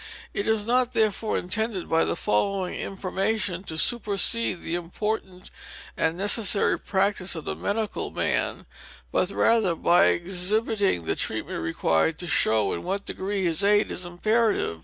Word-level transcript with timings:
It 0.33 0.47
is 0.47 0.65
not, 0.65 0.93
therefore, 0.93 1.37
intended 1.37 1.87
by 1.87 2.05
the 2.05 2.15
following 2.15 2.73
information 2.73 3.63
to 3.65 3.77
supersede 3.77 4.63
fhe 4.63 4.73
important 4.73 5.51
and 5.95 6.17
necessary 6.17 6.79
practice 6.79 7.35
of 7.35 7.45
the 7.45 7.55
medical 7.55 8.09
man; 8.09 8.65
but 9.11 9.29
rather, 9.29 9.75
by 9.75 10.05
exhibiting 10.07 11.05
the 11.05 11.15
treatment 11.15 11.61
required, 11.61 12.17
to 12.17 12.25
show 12.25 12.73
in 12.73 12.81
what 12.81 13.05
degree 13.05 13.43
his 13.45 13.63
aid 13.63 13.91
is 13.91 14.03
imperative. 14.03 14.79